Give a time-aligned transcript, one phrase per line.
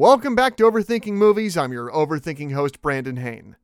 [0.00, 1.58] Welcome back to Overthinking Movies.
[1.58, 3.56] I'm your overthinking host, Brandon Hain.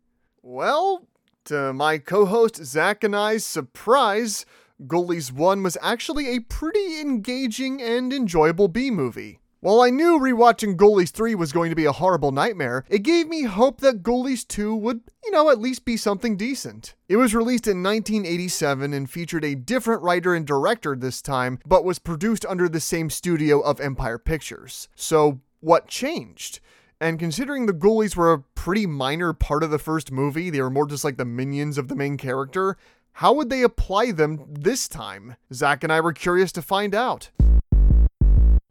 [0.43, 1.09] Well,
[1.47, 4.45] to my co host Zach and I's surprise,
[4.87, 9.41] Ghoulies 1 was actually a pretty engaging and enjoyable B movie.
[9.61, 13.29] While I knew rewatching Ghoulies 3 was going to be a horrible nightmare, it gave
[13.29, 16.95] me hope that Ghoulies 2 would, you know, at least be something decent.
[17.09, 21.83] It was released in 1987 and featured a different writer and director this time, but
[21.83, 24.91] was produced under the same studio of Empire Pictures.
[24.95, 26.61] So, what changed?
[27.01, 30.71] And considering the Ghoulies were a pretty minor part of the first movie, they were
[30.71, 32.77] more just like the minions of the main character,
[33.15, 35.35] how would they apply them this time?
[35.53, 37.31] Zach and I were curious to find out.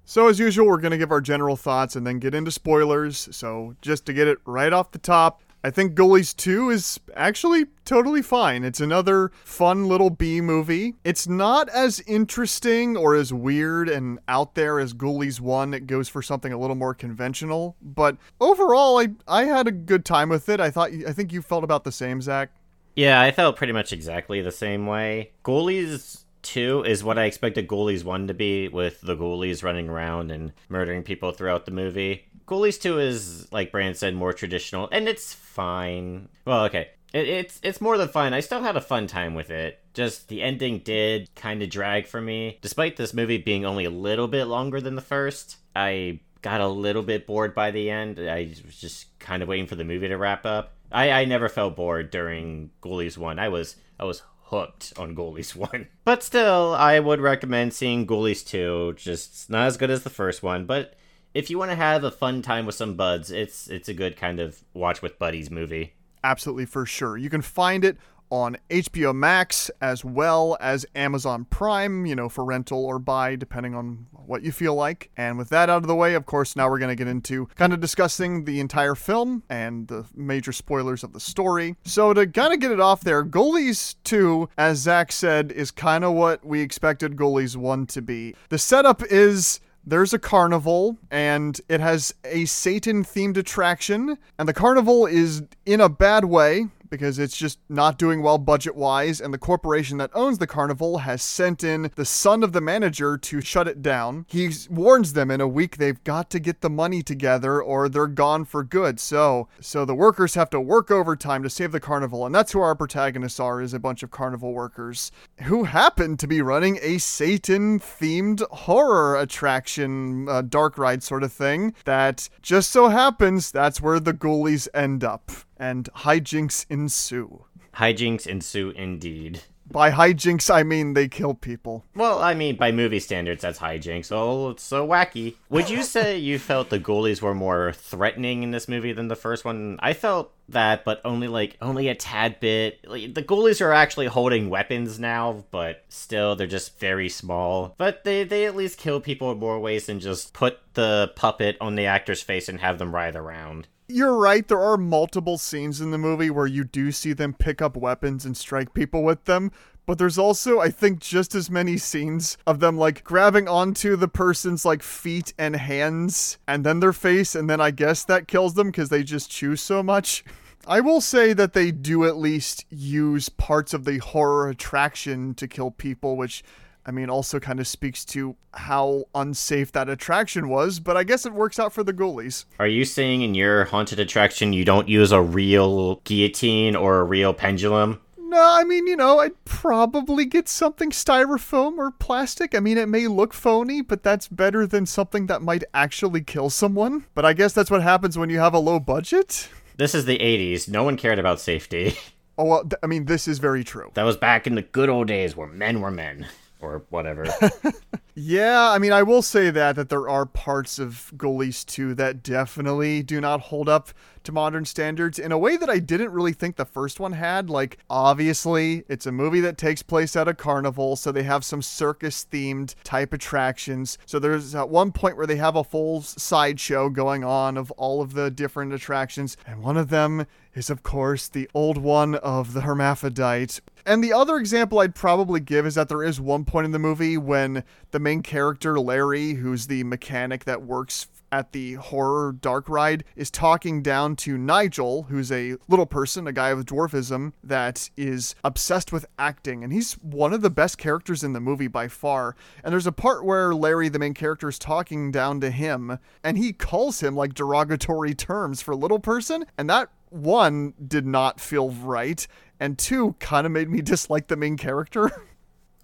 [0.06, 3.28] So, as usual, we're going to give our general thoughts and then get into spoilers.
[3.36, 7.66] So, just to get it right off the top, I think Ghoulies 2 is actually
[7.86, 8.64] totally fine.
[8.64, 10.94] It's another fun little B movie.
[11.04, 15.74] It's not as interesting or as weird and out there as Ghoulies 1.
[15.74, 20.06] It goes for something a little more conventional, but overall I I had a good
[20.06, 20.60] time with it.
[20.60, 22.52] I thought I think you felt about the same, Zach.
[22.96, 25.32] Yeah, I felt pretty much exactly the same way.
[25.44, 30.30] Ghoulies 2 is what I expected Ghoulies 1 to be, with the ghoulies running around
[30.30, 32.28] and murdering people throughout the movie.
[32.48, 36.30] Ghoulies 2 is, like Brand said, more traditional, and it's fine.
[36.46, 36.90] Well, okay.
[37.14, 38.34] It, it's it's more than fine.
[38.34, 39.80] I still had a fun time with it.
[39.94, 42.60] Just the ending did kind of drag for me.
[42.62, 46.68] Despite this movie being only a little bit longer than the first, I got a
[46.68, 48.20] little bit bored by the end.
[48.20, 50.74] I was just kind of waiting for the movie to wrap up.
[50.92, 53.40] I, I never felt bored during Ghoulies 1.
[53.40, 55.88] I was I was hooked on Ghoulies 1.
[56.04, 58.94] But still, I would recommend seeing Ghoulies 2.
[58.98, 60.94] Just not as good as the first one, but
[61.36, 64.16] if you want to have a fun time with some buds, it's it's a good
[64.16, 65.94] kind of watch with buddies movie.
[66.24, 67.18] Absolutely for sure.
[67.18, 67.98] You can find it
[68.32, 73.76] on HBO Max as well as Amazon Prime, you know, for rental or buy, depending
[73.76, 75.12] on what you feel like.
[75.16, 77.48] And with that out of the way, of course, now we're going to get into
[77.56, 81.76] kind of discussing the entire film and the major spoilers of the story.
[81.84, 86.04] So, to kind of get it off there, Ghoulies 2, as Zach said, is kind
[86.04, 88.36] of what we expected Ghoulies 1 to be.
[88.50, 94.54] The setup is there's a carnival and it has a Satan themed attraction, and the
[94.54, 99.34] carnival is in a bad way because it's just not doing well budget wise, and
[99.34, 103.42] the corporation that owns the carnival has sent in the son of the manager to
[103.42, 104.26] shut it down.
[104.30, 108.08] He warns them in a week they've got to get the money together or they're
[108.08, 109.00] gone for good.
[109.00, 112.62] So, so the workers have to work overtime to save the carnival, and that's who
[112.62, 115.12] our protagonists are is a bunch of carnival workers
[115.44, 121.32] who happen to be running a Satan themed horror attraction, uh, dark ride sort of
[121.32, 127.46] thing that just so happens that's where the ghoulies end up and hijinks ensue.
[127.76, 129.42] Hijinks ensue indeed.
[129.70, 131.84] By hijinks, I mean they kill people.
[131.96, 134.12] Well, I mean, by movie standards, that's hijinks.
[134.12, 135.36] Oh, it's so wacky.
[135.50, 139.16] Would you say you felt the ghoulies were more threatening in this movie than the
[139.16, 139.80] first one?
[139.82, 142.88] I felt that, but only like only a tad bit.
[142.88, 147.74] Like, the ghoulies are actually holding weapons now, but still, they're just very small.
[147.80, 151.58] But they they at least kill people in more ways than just put the puppet
[151.60, 154.48] on the actor's face and have them writhe around you're right.
[154.48, 158.26] There are multiple scenes in the movie where you do see them pick up weapons
[158.26, 159.52] and strike people with them.
[159.86, 164.08] But there's also, I think, just as many scenes of them like grabbing onto the
[164.08, 167.36] person's like feet and hands and then their face.
[167.36, 170.24] And then I guess that kills them because they just chew so much.
[170.68, 175.48] I will say that they do at least use parts of the horror attraction to
[175.48, 176.44] kill people, which
[176.88, 181.26] I mean, also kind of speaks to how unsafe that attraction was, but I guess
[181.26, 182.46] it works out for the ghoulies.
[182.60, 187.04] Are you saying in your haunted attraction you don't use a real guillotine or a
[187.04, 188.02] real pendulum?
[188.18, 192.54] No, I mean, you know, I'd probably get something styrofoam or plastic.
[192.54, 196.50] I mean, it may look phony, but that's better than something that might actually kill
[196.50, 197.06] someone.
[197.16, 199.50] But I guess that's what happens when you have a low budget.
[199.78, 200.68] This is the 80s.
[200.70, 201.98] No one cared about safety.
[202.38, 203.92] Oh, well, th- I mean, this is very true.
[203.94, 206.28] That was back in the good old days where men were men
[206.62, 207.26] or whatever.
[208.18, 212.24] yeah, I mean, I will say that that there are parts of Ghoulies 2 that
[212.24, 213.90] definitely do not hold up
[214.24, 217.50] to modern standards in a way that I didn't really think the first one had.
[217.50, 221.62] Like, obviously, it's a movie that takes place at a carnival, so they have some
[221.62, 223.98] circus themed type attractions.
[224.06, 228.02] So there's at one point where they have a full sideshow going on of all
[228.02, 232.54] of the different attractions, and one of them is, of course, the old one of
[232.54, 233.60] the hermaphrodite.
[233.86, 236.80] And the other example I'd probably give is that there is one point in the
[236.80, 242.70] movie when the main character, Larry, who's the mechanic that works at the horror dark
[242.70, 247.90] ride is talking down to Nigel, who's a little person, a guy with dwarfism that
[247.98, 249.64] is obsessed with acting.
[249.64, 252.36] And he's one of the best characters in the movie by far.
[252.64, 256.38] And there's a part where Larry, the main character, is talking down to him and
[256.38, 259.46] he calls him like derogatory terms for little person.
[259.58, 262.26] And that one did not feel right.
[262.60, 265.12] And two kind of made me dislike the main character.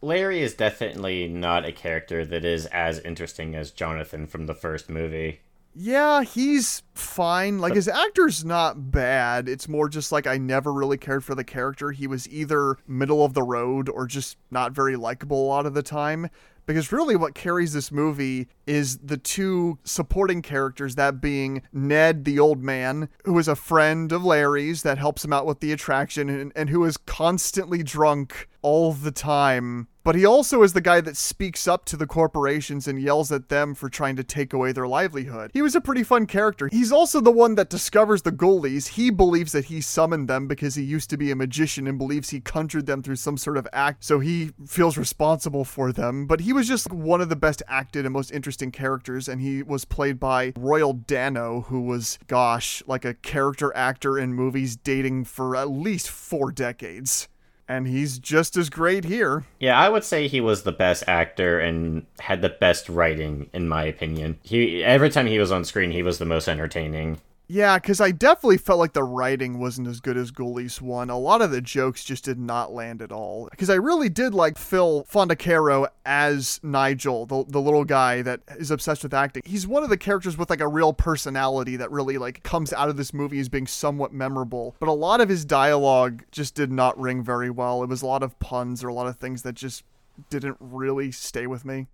[0.01, 4.89] Larry is definitely not a character that is as interesting as Jonathan from the first
[4.89, 5.41] movie.
[5.73, 7.59] Yeah, he's fine.
[7.59, 9.47] Like his actor's not bad.
[9.47, 11.91] It's more just like I never really cared for the character.
[11.91, 15.73] He was either middle of the road or just not very likable a lot of
[15.73, 16.29] the time.
[16.65, 22.39] Because really, what carries this movie is the two supporting characters that being Ned, the
[22.39, 26.29] old man, who is a friend of Larry's that helps him out with the attraction
[26.29, 29.87] and, and who is constantly drunk all the time.
[30.03, 33.49] But he also is the guy that speaks up to the corporations and yells at
[33.49, 35.51] them for trying to take away their livelihood.
[35.53, 36.69] He was a pretty fun character.
[36.71, 38.87] He's also the one that discovers the ghoulies.
[38.87, 42.31] He believes that he summoned them because he used to be a magician and believes
[42.31, 46.25] he conjured them through some sort of act, so he feels responsible for them.
[46.25, 49.61] But he was just one of the best acted and most interesting characters, and he
[49.61, 55.25] was played by Royal Dano, who was, gosh, like a character actor in movies dating
[55.25, 57.27] for at least four decades
[57.71, 59.45] and he's just as great here.
[59.59, 63.69] Yeah, I would say he was the best actor and had the best writing in
[63.69, 64.37] my opinion.
[64.43, 67.21] He every time he was on screen, he was the most entertaining.
[67.51, 71.09] Yeah, because I definitely felt like the writing wasn't as good as Ghoulies 1.
[71.09, 73.49] A lot of the jokes just did not land at all.
[73.51, 78.71] Because I really did like Phil Fondacaro as Nigel, the, the little guy that is
[78.71, 79.43] obsessed with acting.
[79.45, 82.87] He's one of the characters with like a real personality that really like comes out
[82.87, 84.77] of this movie as being somewhat memorable.
[84.79, 87.83] But a lot of his dialogue just did not ring very well.
[87.83, 89.83] It was a lot of puns or a lot of things that just
[90.29, 91.87] didn't really stay with me.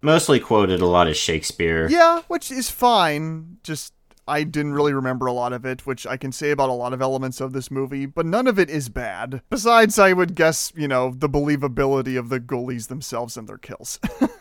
[0.00, 1.88] Mostly quoted a lot of Shakespeare.
[1.90, 3.58] Yeah, which is fine.
[3.64, 3.92] Just
[4.28, 6.92] I didn't really remember a lot of it, which I can say about a lot
[6.92, 9.42] of elements of this movie, but none of it is bad.
[9.50, 13.98] Besides, I would guess, you know, the believability of the ghoulies themselves and their kills.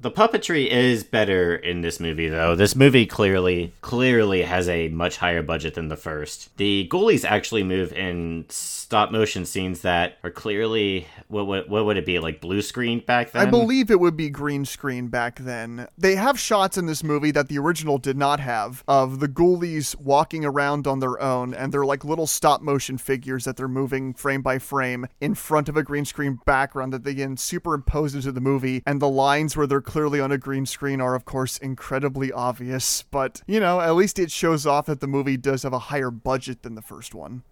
[0.00, 2.54] The puppetry is better in this movie, though.
[2.54, 6.56] This movie clearly, clearly has a much higher budget than the first.
[6.56, 11.96] The ghoulies actually move in stop motion scenes that are clearly what what, what would
[11.96, 13.46] it be like blue screen back then?
[13.46, 15.88] I believe it would be green screen back then.
[15.98, 19.94] They have shots in this movie that the original did not have of the ghoulies
[20.00, 24.14] walking around on their own, and they're like little stop motion figures that they're moving
[24.14, 28.32] frame by frame in front of a green screen background that they can superimpose into
[28.32, 31.56] the movie, and the lines where they're clearly on a green screen are, of course,
[31.56, 33.02] incredibly obvious.
[33.10, 36.10] But, you know, at least it shows off that the movie does have a higher
[36.10, 37.42] budget than the first one.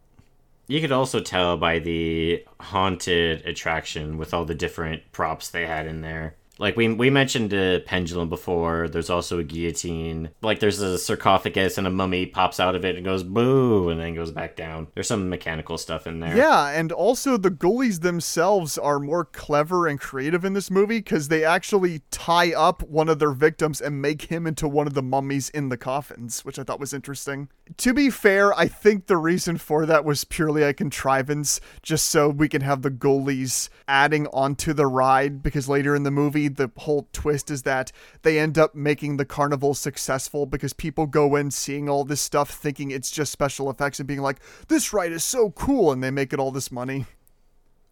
[0.69, 5.87] You could also tell by the haunted attraction with all the different props they had
[5.87, 8.89] in there like we we mentioned a pendulum before.
[8.89, 10.31] There's also a guillotine.
[10.43, 14.01] Like there's a sarcophagus and a mummy pops out of it and goes boo and
[14.01, 14.89] then goes back down.
[14.95, 16.37] There's some mechanical stuff in there.
[16.37, 21.29] Yeah, and also the ghoulies themselves are more clever and creative in this movie because
[21.29, 25.03] they actually tie up one of their victims and make him into one of the
[25.03, 27.49] mummies in the coffins, which I thought was interesting.
[27.79, 32.29] To be fair, I think the reason for that was purely a contrivance, just so
[32.29, 36.71] we can have the ghoulies adding onto the ride because later in the movie the
[36.77, 41.51] whole twist is that they end up making the carnival successful because people go in
[41.51, 45.25] seeing all this stuff thinking it's just special effects and being like, this ride is
[45.25, 47.07] so cool, and they make it all this money.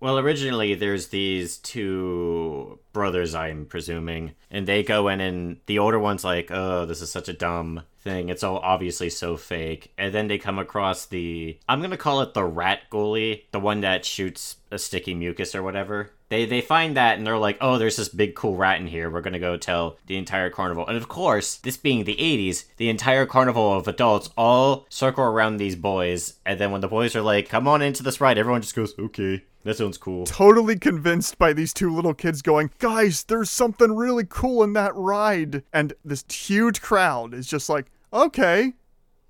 [0.05, 5.99] Well, originally there's these two brothers, I'm presuming, and they go in and the older
[5.99, 8.29] one's like, "Oh, this is such a dumb thing.
[8.29, 12.21] It's all obviously so fake." And then they come across the I'm going to call
[12.21, 16.11] it the rat ghoulie, the one that shoots a sticky mucus or whatever.
[16.35, 19.09] They they find that and they're like, "Oh, there's this big cool rat in here.
[19.09, 22.89] We're to go tell the entire carnival." And of course, this being the 80s, the
[22.89, 27.23] entire carnival of adults all circle around these boys, and then when the boys are
[27.23, 30.27] like, "Come on into this ride." Everyone just goes, "Okay." That sounds cool.
[30.27, 34.95] Totally convinced by these two little kids going, guys, there's something really cool in that
[34.95, 35.63] ride.
[35.73, 38.75] And this huge crowd is just like, okay.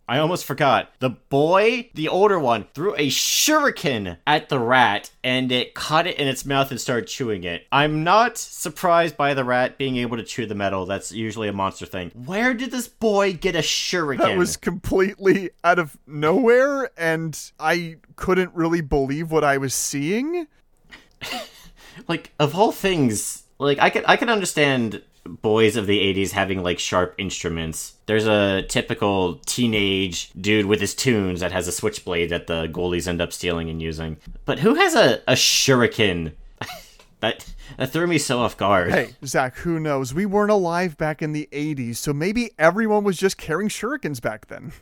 [0.06, 0.92] I almost forgot.
[0.99, 6.18] The boy, the older one, threw a shuriken at the rat and it caught it
[6.18, 7.66] in its mouth and started chewing it.
[7.73, 10.84] I'm not surprised by the rat being able to chew the metal.
[10.84, 12.11] That's usually a monster thing.
[12.11, 14.18] Where did this boy get a shuriken?
[14.18, 20.46] That was completely out of nowhere and I couldn't really believe what I was seeing.
[22.08, 26.62] like of all things, like I could I could understand boys of the 80s having
[26.62, 27.95] like sharp instruments.
[28.07, 33.09] There's a typical teenage dude with his tunes that has a switchblade that the ghoulies
[33.09, 34.19] end up stealing and using.
[34.45, 36.33] But who has a, a shuriken?
[37.21, 37.47] That
[37.78, 38.90] that threw me so off guard.
[38.90, 40.12] Hey, Zach, who knows?
[40.12, 44.49] We weren't alive back in the 80s, so maybe everyone was just carrying shurikens back
[44.49, 44.73] then.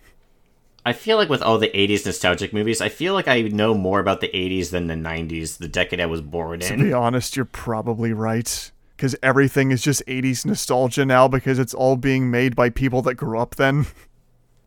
[0.84, 4.00] I feel like with all the 80s nostalgic movies, I feel like I know more
[4.00, 6.76] about the 80s than the 90s, the decade I was born in.
[6.76, 8.71] To be honest, you're probably right.
[9.02, 13.16] Because everything is just 80s nostalgia now because it's all being made by people that
[13.16, 13.87] grew up then.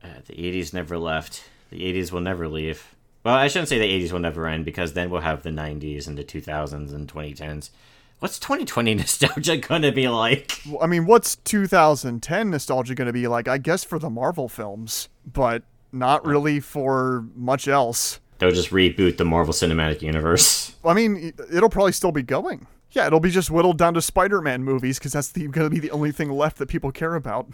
[0.03, 1.45] Uh, the 80s never left.
[1.71, 2.93] The 80s will never leave.
[3.23, 6.07] Well, I shouldn't say the 80s will never end because then we'll have the 90s
[6.07, 7.71] and the 2000s and 2010s.
[8.19, 10.61] What's 2020 nostalgia gonna be like?
[10.79, 13.47] I mean, what's 2010 nostalgia going to be like?
[13.47, 18.19] I guess for the Marvel films, but not really for much else.
[18.37, 20.75] They'll just reboot the Marvel Cinematic Universe.
[20.83, 22.67] I mean, it'll probably still be going.
[22.95, 25.91] Yeah, it'll be just whittled down to Spider-Man movies because that's going to be the
[25.91, 27.47] only thing left that people care about.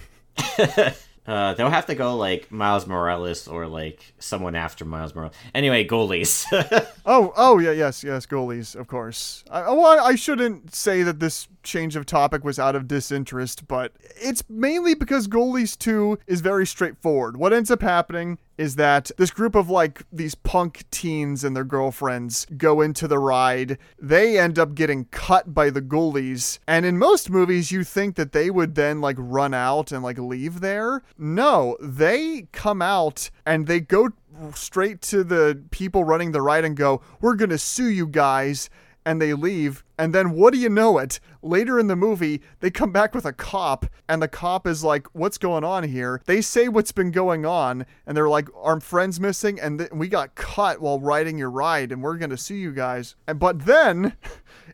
[1.28, 5.34] Uh, they'll have to go like Miles Morales or like someone after Miles Morales.
[5.54, 6.46] Anyway, ghoulies.
[7.04, 9.44] Oh, oh yeah, yes, yes, ghoulies, of course.
[9.50, 13.68] I, oh, I, I shouldn't say that this change of topic was out of disinterest,
[13.68, 17.38] but it's mainly because ghoulies 2 is very straightforward.
[17.38, 21.64] What ends up happening is that this group of like these punk teens and their
[21.64, 23.80] girlfriends go into the ride.
[24.00, 26.60] They end up getting cut by the ghoulies.
[26.68, 30.20] And in most movies, you think that they would then like run out and like
[30.20, 31.02] leave there.
[31.24, 34.10] No, they come out and they go
[34.56, 38.72] straight to the people running the ride and go, We're going to sue you guys.
[39.06, 39.84] And they leave.
[39.98, 41.20] And then what do you know it?
[41.42, 43.86] Later in the movie, they come back with a cop.
[44.10, 46.24] And the cop is like, What's going on here?
[46.26, 47.86] They say what's been going on.
[48.08, 49.60] And they're like, Our friend's missing.
[49.60, 51.92] And th- we got caught while riding your ride.
[51.92, 53.16] And we're going to sue you guys.
[53.28, 54.18] And But then.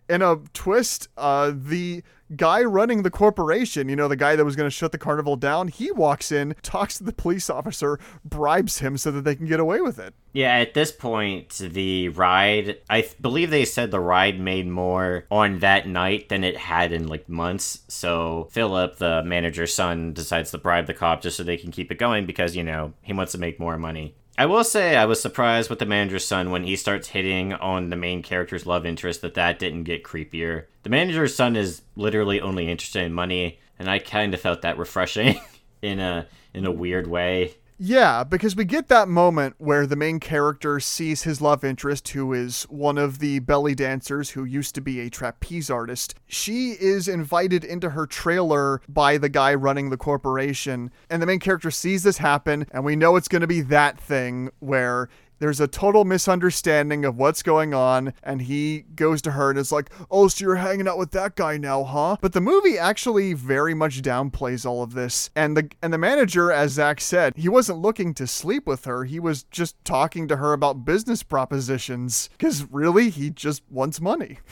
[0.10, 2.04] In a twist, uh, the
[2.36, 5.36] guy running the corporation, you know, the guy that was going to shut the carnival
[5.36, 9.46] down, he walks in, talks to the police officer, bribes him so that they can
[9.46, 10.14] get away with it.
[10.34, 15.26] yeah, at this point, the ride, I th- believe they said the ride made more
[15.32, 17.80] on that night than it had in like months.
[17.88, 21.92] So Philip, the manager's son, decides to bribe the cop just so they can keep
[21.92, 24.16] it going because, you know, he wants to make more money.
[24.40, 27.90] I will say I was surprised with the manager's son when he starts hitting on
[27.90, 30.66] the main character's love interest that that didn't get creepier.
[30.84, 34.78] The manager's son is literally only interested in money, and I kind of felt that
[34.78, 35.42] refreshing
[35.82, 37.56] in a in a weird way.
[37.80, 42.34] Yeah, because we get that moment where the main character sees his love interest, who
[42.34, 46.16] is one of the belly dancers who used to be a trapeze artist.
[46.26, 51.40] She is invited into her trailer by the guy running the corporation, and the main
[51.40, 55.08] character sees this happen, and we know it's going to be that thing where
[55.40, 59.72] there's a total misunderstanding of what's going on, and he goes to her and is
[59.72, 62.18] like, Oh, so you're hanging out with that guy now, huh?
[62.22, 65.30] But the movie actually very much downplays all of this.
[65.36, 69.04] And the and the manager, as Zach said, he wasn't looking to sleep with her.
[69.04, 72.30] He was just talking to her about business propositions.
[72.38, 74.40] Because really, he just wants money.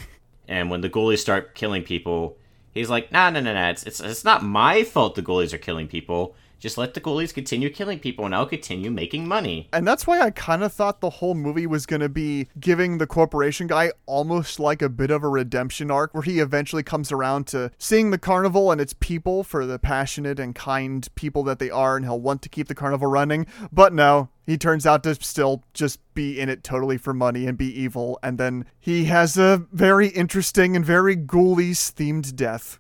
[0.48, 2.38] And when the ghoulies start killing people,
[2.72, 3.70] he's like, "Nah, nah, nah, nah.
[3.70, 5.16] It's it's, it's not my fault.
[5.16, 6.36] The ghoulies are killing people.
[6.66, 10.20] Just let the ghoulies continue killing people, and I'll continue making money." And that's why
[10.20, 13.92] I kind of thought the whole movie was going to be giving the corporation guy
[14.08, 18.10] almost like a bit of a redemption arc where he eventually comes around to seeing
[18.10, 22.04] the carnival and its people for the passionate and kind people that they are, and
[22.04, 23.46] he'll want to keep the carnival running.
[23.72, 27.60] But no, he turns out to still just be in it totally for money and
[27.60, 28.18] be evil.
[28.24, 32.80] And then he has a very interesting and very ghoulies themed death.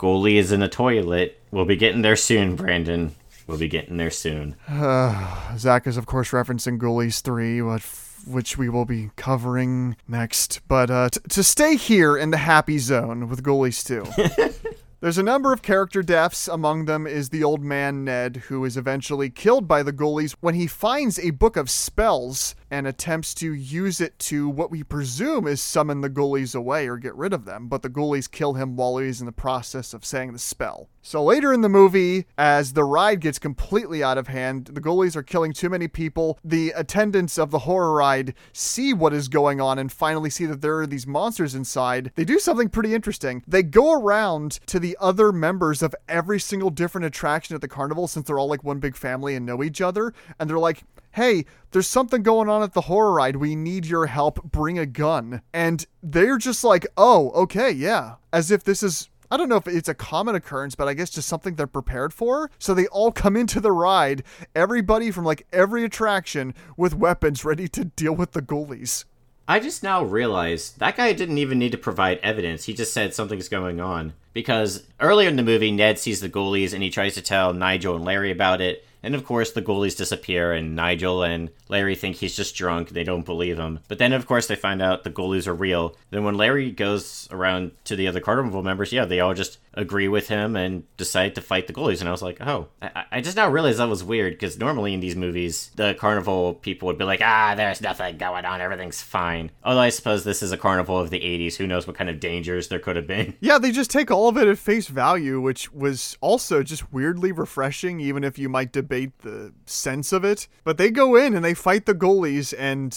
[0.00, 1.38] Ghoulie is in a toilet.
[1.52, 3.14] We'll be getting there soon, Brandon.
[3.50, 4.54] We'll be getting there soon.
[5.58, 7.82] Zach is, of course, referencing Ghoulies 3, what,
[8.24, 10.60] which we will be covering next.
[10.68, 14.52] But uh, t- to stay here in the happy zone with Ghoulies 2.
[15.00, 16.46] There's a number of character deaths.
[16.46, 20.54] Among them is the old man Ned, who is eventually killed by the ghoulies when
[20.54, 25.46] he finds a book of spells and attempts to use it to what we presume
[25.46, 27.68] is summon the ghoulies away or get rid of them.
[27.68, 30.88] But the ghoulies kill him while he's in the process of saying the spell.
[31.02, 35.16] So later in the movie, as the ride gets completely out of hand, the ghoulies
[35.16, 36.38] are killing too many people.
[36.44, 40.60] The attendants of the horror ride see what is going on and finally see that
[40.60, 42.12] there are these monsters inside.
[42.14, 43.42] They do something pretty interesting.
[43.48, 48.06] They go around to the other members of every single different attraction at the carnival
[48.06, 50.12] since they're all like one big family and know each other.
[50.38, 53.36] And they're like, hey, there's something going on at the horror ride.
[53.36, 54.42] We need your help.
[54.44, 55.42] Bring a gun.
[55.52, 58.16] And they're just like, oh, okay, yeah.
[58.32, 59.08] As if this is.
[59.32, 62.12] I don't know if it's a common occurrence, but I guess just something they're prepared
[62.12, 62.50] for.
[62.58, 64.24] So they all come into the ride,
[64.56, 69.04] everybody from like every attraction with weapons ready to deal with the ghoulies.
[69.46, 72.64] I just now realized that guy didn't even need to provide evidence.
[72.64, 74.14] He just said something's going on.
[74.32, 77.96] Because earlier in the movie, Ned sees the ghoulies and he tries to tell Nigel
[77.96, 78.84] and Larry about it.
[79.02, 82.90] And of course, the ghoulies disappear, and Nigel and Larry think he's just drunk.
[82.90, 83.80] They don't believe him.
[83.88, 85.96] But then, of course, they find out the ghoulies are real.
[86.10, 90.08] Then, when Larry goes around to the other carnival members, yeah, they all just agree
[90.08, 92.00] with him and decide to fight the ghoulies.
[92.00, 94.92] And I was like, oh, I, I just now realized that was weird because normally
[94.92, 99.00] in these movies, the carnival people would be like, ah, there's nothing going on, everything's
[99.00, 99.50] fine.
[99.62, 101.56] Although I suppose this is a carnival of the 80s.
[101.56, 103.34] Who knows what kind of dangers there could have been.
[103.50, 107.32] Yeah, they just take all of it at face value, which was also just weirdly
[107.32, 110.48] refreshing, even if you might debate the sense of it.
[110.64, 112.92] But they go in and they fight the ghoulies, and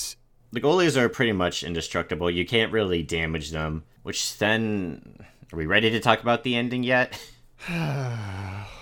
[0.51, 2.29] The ghoulies are pretty much indestructible.
[2.29, 5.25] You can't really damage them, which then.
[5.51, 7.19] Are we ready to talk about the ending yet?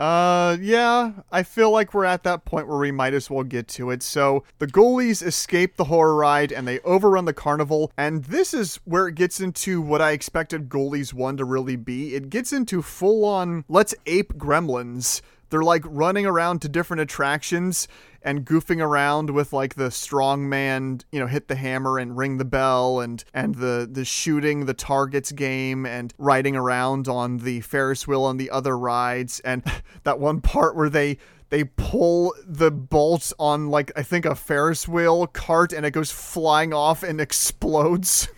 [0.00, 3.68] Uh, yeah, I feel like we're at that point where we might as well get
[3.68, 4.02] to it.
[4.02, 8.76] So, the ghoulies escape the horror ride and they overrun the carnival, and this is
[8.84, 12.14] where it gets into what I expected Ghoulies 1 to really be.
[12.14, 15.20] It gets into full on let's ape gremlins.
[15.50, 17.88] They're like running around to different attractions
[18.22, 22.38] and goofing around with like the strong man, you know, hit the hammer and ring
[22.38, 27.60] the bell and and the the shooting the targets game and riding around on the
[27.60, 29.62] Ferris wheel on the other rides and
[30.04, 31.18] that one part where they
[31.50, 36.10] they pull the bolt on like I think a Ferris wheel cart and it goes
[36.10, 38.28] flying off and explodes.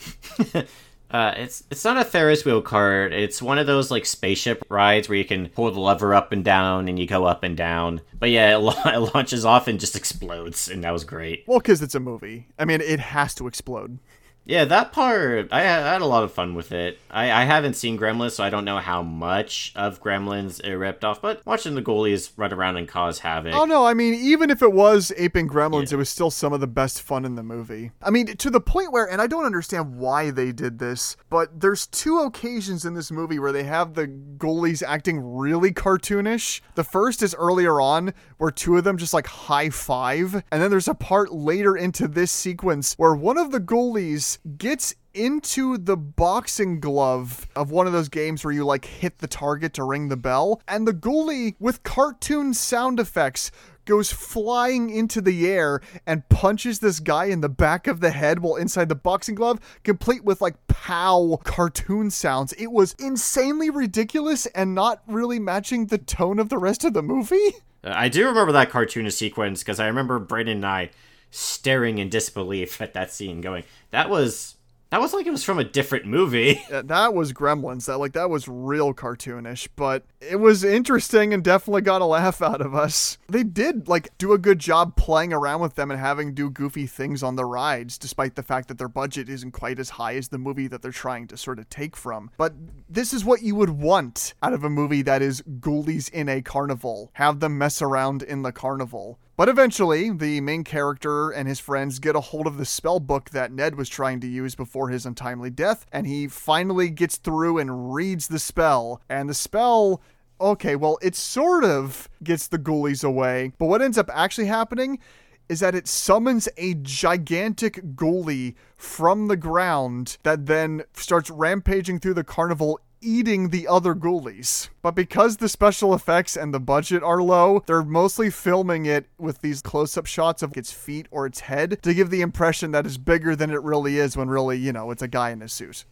[1.13, 3.13] Uh, it's it's not a Ferris wheel cart.
[3.13, 6.43] It's one of those like spaceship rides where you can pull the lever up and
[6.43, 8.01] down and you go up and down.
[8.19, 11.45] But yeah, it, la- it launches off and just explodes, and that was great.
[11.47, 12.47] well, cuz it's a movie.
[12.59, 13.99] I mean, it has to explode.
[14.45, 16.99] Yeah, that part I had, I had a lot of fun with it.
[17.11, 21.05] I, I haven't seen Gremlins, so I don't know how much of Gremlins it ripped
[21.05, 21.23] off.
[21.23, 23.55] But watching the ghoulies run around and cause havoc.
[23.55, 26.61] Oh no, I mean, even if it was aping gremlins, it was still some of
[26.61, 27.93] the best fun in the movie.
[28.03, 31.61] I mean, to the point where, and I don't understand why they did this, but
[31.61, 36.61] there's two occasions in this movie where they have the ghoulies acting really cartoonish.
[36.75, 40.71] The first is earlier on, where two of them just like high five, and then
[40.71, 45.97] there's a part later into this sequence where one of the ghoulies gets into the
[45.97, 50.09] boxing glove of one of those games where you like hit the target to ring
[50.09, 53.51] the bell, and the ghoulie with cartoon sound effects
[53.85, 58.39] goes flying into the air and punches this guy in the back of the head
[58.39, 62.53] while inside the boxing glove, complete with like pow cartoon sounds.
[62.55, 67.03] It was insanely ridiculous and not really matching the tone of the rest of the
[67.03, 67.55] movie.
[67.85, 70.91] I do remember that cartoonish sequence because I remember Brandon and I
[71.33, 74.57] staring in disbelief at that scene, going, "That was
[74.91, 77.85] that was like it was from a different movie." Uh, that was Gremlins.
[77.87, 82.41] That like that was real cartoonish, but it was interesting and definitely got a laugh
[82.41, 83.19] out of us.
[83.29, 86.87] They did like do a good job playing around with them and having do goofy
[86.87, 90.29] things on the rides, despite the fact that their budget isn't quite as high as
[90.29, 92.31] the movie that they're trying to sort of take from.
[92.39, 92.55] But
[92.89, 96.41] this is what you would want out of a movie that is ghoulies in a
[96.41, 97.11] carnival.
[97.15, 99.19] Have them mess around in the carnival.
[99.43, 103.31] But eventually, the main character and his friends get a hold of the spell book
[103.31, 107.59] that Ned was trying to use before his untimely death, and he finally gets through
[107.59, 109.01] and reads the spell.
[109.09, 110.01] And the spell
[110.41, 115.01] okay, well, it sort of gets the ghoulies away, but what ends up actually happening
[115.49, 122.15] is that it summons a gigantic ghoulie from the ground that then starts rampaging through
[122.15, 124.69] the carnival eating the other ghoulies.
[124.81, 129.41] But because the special effects and the budget are low, they're mostly filming it with
[129.41, 132.97] these close-up shots of its feet or its head to give the impression that it's
[132.97, 135.85] bigger than it really is when really, you know, it's a guy in a suit.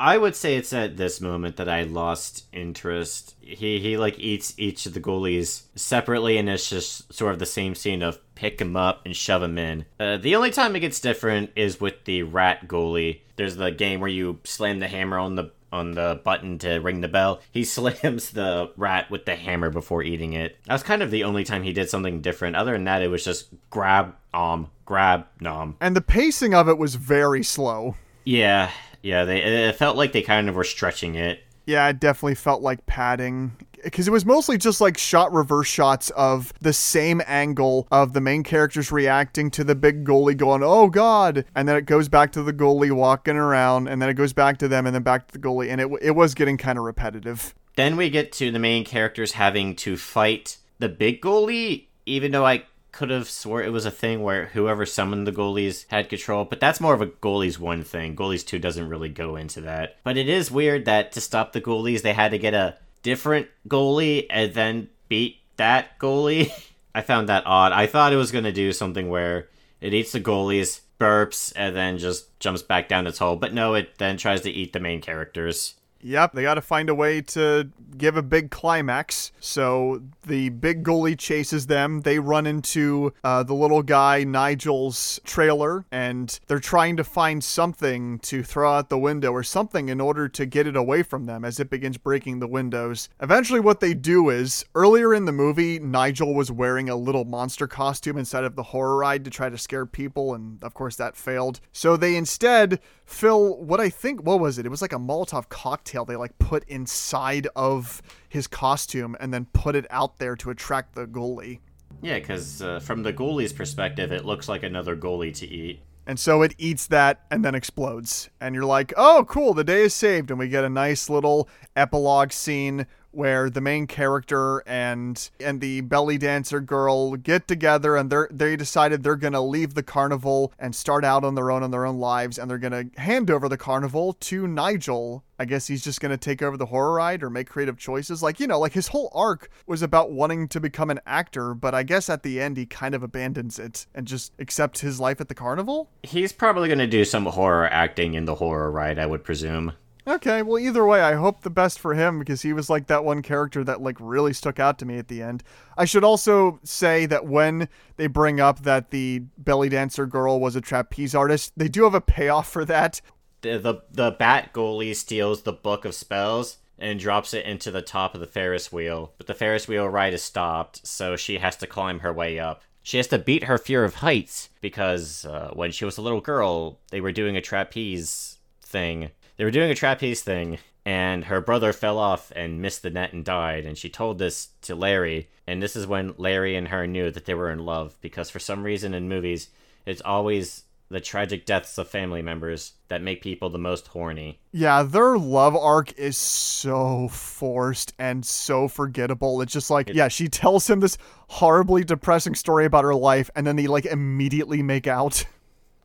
[0.00, 3.34] I would say it's at this moment that I lost interest.
[3.42, 7.44] He he like eats each of the ghoulies separately, and it's just sort of the
[7.44, 9.84] same scene of pick him up and shove him in.
[9.98, 13.20] Uh, the only time it gets different is with the rat ghoulie.
[13.36, 17.00] There's the game where you slam the hammer on the on the button to ring
[17.00, 17.40] the bell.
[17.50, 20.56] He slams the rat with the hammer before eating it.
[20.64, 22.56] That was kind of the only time he did something different.
[22.56, 25.76] Other than that, it was just grab, um, grab, nom.
[25.80, 27.96] And the pacing of it was very slow.
[28.24, 28.70] Yeah,
[29.02, 29.24] yeah.
[29.24, 31.42] They it felt like they kind of were stretching it.
[31.66, 33.52] Yeah, it definitely felt like padding.
[33.82, 38.20] Because it was mostly just like shot reverse shots of the same angle of the
[38.20, 41.44] main characters reacting to the big ghoulie going, oh God.
[41.54, 44.58] And then it goes back to the ghoulie walking around, and then it goes back
[44.58, 45.70] to them, and then back to the ghoulie.
[45.70, 47.54] And it, it was getting kind of repetitive.
[47.76, 52.44] Then we get to the main characters having to fight the big ghoulie, even though
[52.44, 56.44] I could have swore it was a thing where whoever summoned the ghoulies had control,
[56.44, 58.16] but that's more of a ghoulies one thing.
[58.16, 59.96] Ghoulies two doesn't really go into that.
[60.02, 63.48] But it is weird that to stop the ghoulies, they had to get a different
[63.68, 66.50] ghoulie and then beat that ghoulie.
[66.94, 67.72] I found that odd.
[67.72, 69.48] I thought it was going to do something where
[69.80, 73.36] it eats the ghoulies, burps, and then just jumps back down its hole.
[73.36, 75.74] But no, it then tries to eat the main characters.
[76.02, 79.32] Yep, they got to find a way to give a big climax.
[79.40, 82.00] So the big ghoulie chases them.
[82.02, 88.18] They run into uh, the little guy, Nigel's trailer, and they're trying to find something
[88.20, 91.44] to throw out the window or something in order to get it away from them
[91.44, 93.08] as it begins breaking the windows.
[93.20, 97.66] Eventually, what they do is earlier in the movie, Nigel was wearing a little monster
[97.66, 101.16] costume inside of the horror ride to try to scare people, and of course, that
[101.16, 101.60] failed.
[101.72, 102.80] So they instead
[103.10, 104.66] fill what I think, what was it?
[104.66, 109.46] It was like a Molotov cocktail they like put inside of his costume and then
[109.52, 111.58] put it out there to attract the ghoulie.
[112.02, 115.82] Yeah, because uh, from the ghoulie's perspective, it looks like another ghoulie to eat.
[116.06, 118.30] And so it eats that and then explodes.
[118.40, 120.30] And you're like, oh, cool, the day is saved.
[120.30, 125.80] And we get a nice little epilogue scene where the main character and and the
[125.82, 130.52] belly dancer girl get together and they they decided they're going to leave the carnival
[130.58, 133.30] and start out on their own on their own lives and they're going to hand
[133.30, 135.24] over the carnival to Nigel.
[135.38, 138.22] I guess he's just going to take over the horror ride or make creative choices.
[138.22, 141.74] Like, you know, like his whole arc was about wanting to become an actor, but
[141.74, 145.18] I guess at the end he kind of abandons it and just accepts his life
[145.18, 145.88] at the carnival.
[146.02, 149.72] He's probably going to do some horror acting in the horror ride, I would presume.
[150.10, 153.04] Okay, well, either way, I hope the best for him because he was like that
[153.04, 155.44] one character that like really stuck out to me at the end.
[155.78, 160.56] I should also say that when they bring up that the belly dancer girl was
[160.56, 163.00] a trapeze artist, they do have a payoff for that.
[163.42, 167.80] The the, the bat ghoulie steals the book of spells and drops it into the
[167.80, 171.54] top of the Ferris wheel, but the Ferris wheel ride is stopped, so she has
[171.58, 172.62] to climb her way up.
[172.82, 176.20] She has to beat her fear of heights because uh, when she was a little
[176.20, 181.40] girl, they were doing a trapeze thing they were doing a trapeze thing and her
[181.40, 185.30] brother fell off and missed the net and died and she told this to larry
[185.46, 188.38] and this is when larry and her knew that they were in love because for
[188.38, 189.48] some reason in movies
[189.86, 194.40] it's always the tragic deaths of family members that make people the most horny.
[194.52, 199.40] Yeah their love arc is so forced and so forgettable.
[199.40, 200.98] It's just like it, yeah she tells him this
[201.28, 205.24] horribly depressing story about her life and then they like immediately make out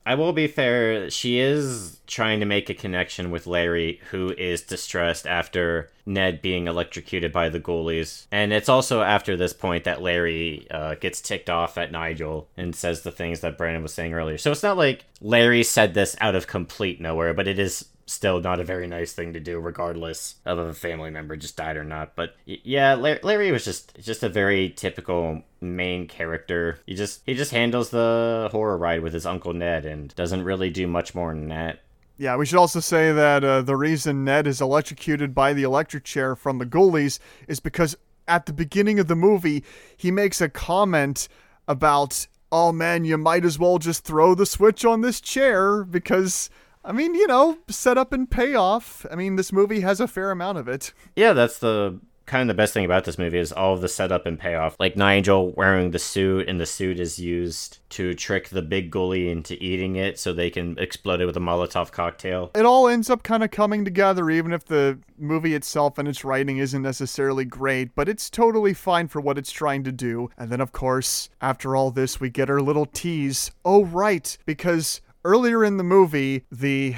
[0.06, 4.62] I will be fair, she is trying to make a connection with Larry, who is
[4.62, 8.28] distressed after Ned being electrocuted by the ghoulies.
[8.32, 12.76] And it's also after this point that Larry uh, gets ticked off at Nigel and
[12.76, 14.38] says the things that Brandon was saying earlier.
[14.38, 18.40] So it's not like Larry said this out of complete nowhere, but it is still
[18.40, 21.78] not a very nice thing to do, regardless of if a family member just died
[21.78, 22.16] or not.
[22.16, 26.80] But yeah, Larry was just just a very typical main character.
[26.86, 30.70] He just he just handles the horror ride with his uncle Ned and doesn't really
[30.70, 31.80] do much more than that.
[32.18, 36.06] Yeah, we should also say that uh, the reason Ned is electrocuted by the electric
[36.06, 39.64] chair from the ghoulies is because at the beginning of the movie
[39.98, 41.28] he makes a comment
[41.68, 46.50] about, "Oh man, you might as well just throw the switch on this chair because."
[46.86, 49.06] I mean, you know, setup and payoff.
[49.12, 50.94] I mean, this movie has a fair amount of it.
[51.16, 53.88] Yeah, that's the kind of the best thing about this movie is all of the
[53.88, 54.76] setup and payoff.
[54.80, 59.32] Like Nigel wearing the suit, and the suit is used to trick the big ghoulie
[59.32, 62.52] into eating it so they can explode it with a Molotov cocktail.
[62.56, 66.26] It all ends up kind of coming together, even if the movie itself and its
[66.26, 70.30] writing isn't necessarily great, but it's totally fine for what it's trying to do.
[70.38, 73.52] And then, of course, after all this, we get our little tease.
[73.64, 76.96] Oh, right, because earlier in the movie, the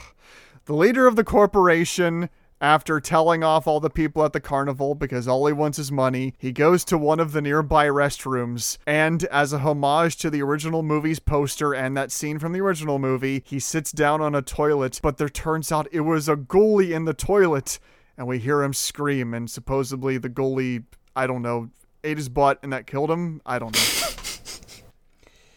[0.66, 2.28] the leader of the corporation
[2.60, 6.32] after telling off all the people at the carnival because all he wants is money,
[6.38, 8.78] he goes to one of the nearby restrooms.
[8.86, 13.00] And as a homage to the original movie's poster and that scene from the original
[13.00, 16.92] movie, he sits down on a toilet, but there turns out it was a ghoulie
[16.92, 17.80] in the toilet.
[18.16, 20.84] And we hear him scream, and supposedly the ghoulie,
[21.16, 21.70] I don't know,
[22.04, 23.40] ate his butt and that killed him.
[23.44, 24.01] I don't know.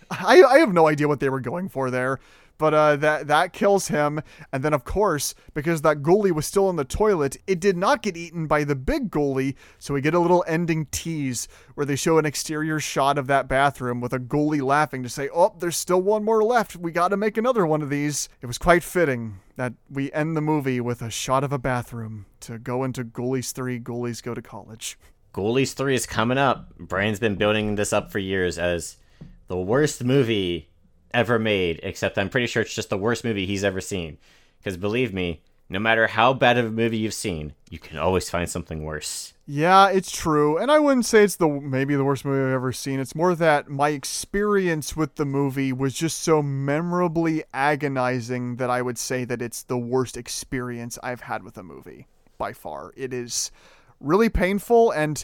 [0.11, 2.19] I, I have no idea what they were going for there.
[2.57, 4.21] But uh, that that kills him,
[4.53, 8.01] and then of course, because that ghoulie was still in the toilet, it did not
[8.01, 9.55] get eaten by the big ghoulie.
[9.77, 13.49] So we get a little ending tease where they show an exterior shot of that
[13.49, 16.77] bathroom with a ghoulie laughing to say, "Oh, there's still one more left.
[16.77, 20.37] We got to make another one of these." It was quite fitting that we end
[20.37, 23.81] the movie with a shot of a bathroom to go into Ghoulies Three.
[23.81, 24.97] Ghoulies go to college.
[25.33, 26.77] Ghoulies Three is coming up.
[26.77, 28.95] Brian's been building this up for years as
[29.47, 30.69] the worst movie
[31.13, 34.17] ever made, except I'm pretty sure it's just the worst movie he's ever seen.
[34.59, 38.29] Because believe me, no matter how bad of a movie you've seen, you can always
[38.29, 39.33] find something worse.
[39.47, 40.57] Yeah, it's true.
[40.57, 42.99] And I wouldn't say it's the maybe the worst movie I've ever seen.
[42.99, 48.81] It's more that my experience with the movie was just so memorably agonizing that I
[48.81, 52.93] would say that it's the worst experience I've had with a movie by far.
[52.97, 53.51] It is
[53.99, 55.23] really painful and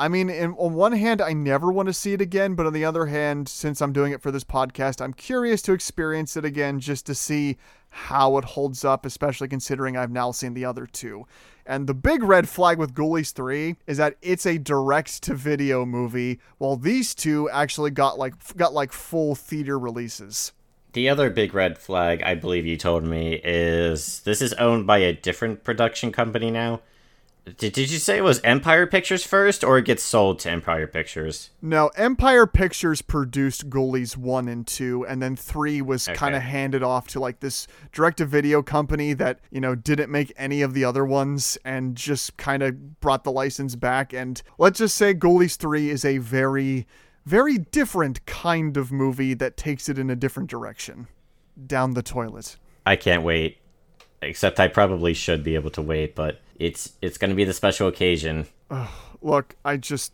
[0.00, 2.72] I mean, in, on one hand, I never want to see it again, but on
[2.72, 6.44] the other hand, since I'm doing it for this podcast, I'm curious to experience it
[6.46, 7.58] again just to see
[7.90, 11.26] how it holds up, especially considering I've now seen the other two.
[11.66, 15.84] And the big red flag with Ghoulies 3 is that it's a direct to video
[15.84, 20.52] movie, while these two actually got like got like full theater releases.
[20.94, 24.98] The other big red flag I believe you told me is this is owned by
[24.98, 26.80] a different production company now.
[27.56, 30.86] Did, did you say it was Empire Pictures first, or it gets sold to Empire
[30.86, 31.50] Pictures?
[31.62, 36.16] No, Empire Pictures produced Ghoulies 1 and 2, and then 3 was Okay.
[36.16, 40.10] kind of handed off to like this direct to video company that, you know, didn't
[40.10, 44.12] make any of the other ones and just kind of brought the license back.
[44.12, 46.86] And let's just say Ghoulies 3 is a very,
[47.26, 51.06] very different kind of movie that takes it in a different direction.
[51.66, 52.56] Down the toilet.
[52.86, 53.58] I can't wait.
[54.22, 57.52] Except I probably should be able to wait, but it's it's going to be the
[57.52, 58.46] special occasion.
[59.22, 60.12] Look, I just.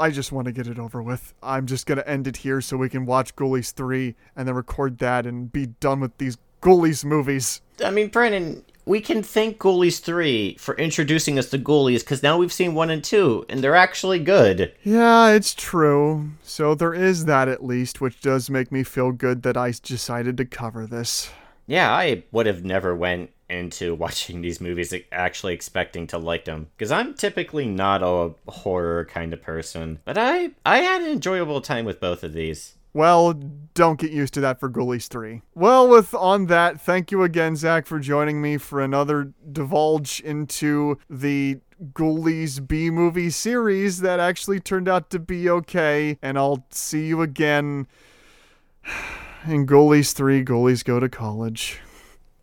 [0.00, 1.34] I just want to get it over with.
[1.42, 4.54] I'm just going to end it here so we can watch Ghoulies 3 and then
[4.54, 7.60] record that and be done with these Ghoulies movies.
[7.84, 12.38] I mean, Brandon, we can thank Ghoulies 3 for introducing us to Ghoulies because now
[12.38, 14.72] we've seen 1 and 2, and they're actually good.
[14.84, 16.30] Yeah, it's true.
[16.44, 20.36] So there is that at least, which does make me feel good that I decided
[20.36, 21.30] to cover this.
[21.66, 26.68] Yeah, I would have never went into watching these movies actually expecting to like them
[26.76, 30.00] because I'm typically not a horror kind of person.
[30.04, 32.74] But I I had an enjoyable time with both of these.
[32.94, 33.34] Well,
[33.74, 35.42] don't get used to that for Ghoulies 3.
[35.54, 40.98] Well, with on that, thank you again, Zach, for joining me for another divulge into
[41.08, 41.58] the
[41.92, 46.18] Ghoulies B movie series that actually turned out to be okay.
[46.22, 47.86] And I'll see you again
[49.46, 51.78] in Ghoulies 3 Ghoulies Go to College.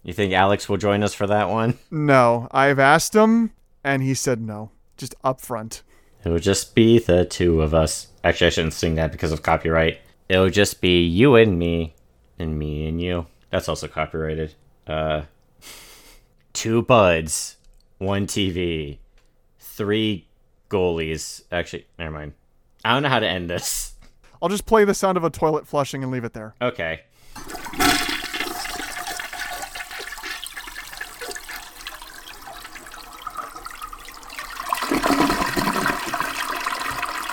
[0.06, 1.80] You think Alex will join us for that one?
[1.90, 3.52] No, I've asked him,
[3.84, 4.70] and he said no.
[4.98, 5.82] Just upfront.
[6.24, 8.10] It would just be the two of us.
[8.24, 10.00] Actually, I shouldn't sing that because of copyright.
[10.30, 11.96] It would just be you and me,
[12.38, 13.26] and me and you.
[13.50, 14.54] That's also copyrighted.
[14.86, 15.24] Uh,
[16.54, 17.58] two buds,
[17.98, 19.00] one TV,
[19.58, 20.28] three
[20.70, 21.42] ghoulies.
[21.52, 22.34] Actually, never mind.
[22.84, 23.96] I don't know how to end this.
[24.40, 26.54] I'll just play the sound of a toilet flushing and leave it there.
[26.62, 27.02] Okay.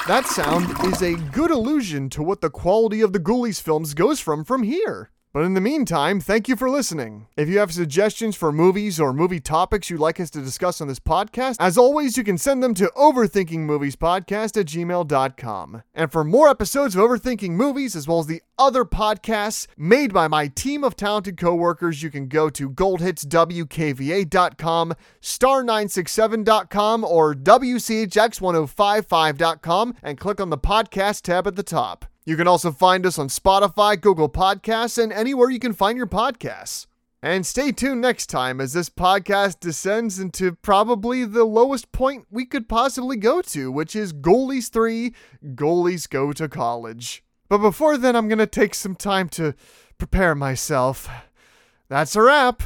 [0.08, 4.18] That sound is a good allusion to what the quality of the Ghoulies films goes
[4.18, 5.11] from from here.
[5.32, 7.26] But in the meantime, thank you for listening.
[7.38, 10.88] If you have suggestions for movies or movie topics you'd like us to discuss on
[10.88, 15.82] this podcast, as always, you can send them to overthinkingmoviespodcast at gmail.com.
[15.94, 20.28] And for more episodes of Overthinking Movies, as well as the other podcasts made by
[20.28, 24.92] my team of talented coworkers, you can go to goldhitswkva.com,
[25.22, 32.11] star967.com, or wchx1055.com and click on the podcast tab at the top.
[32.24, 36.06] You can also find us on Spotify, Google Podcasts, and anywhere you can find your
[36.06, 36.86] podcasts.
[37.20, 42.44] And stay tuned next time as this podcast descends into probably the lowest point we
[42.44, 45.14] could possibly go to, which is Ghoulies 3
[45.54, 47.24] Ghoulies Go to College.
[47.48, 49.54] But before then, I'm going to take some time to
[49.98, 51.08] prepare myself.
[51.88, 52.62] That's a wrap.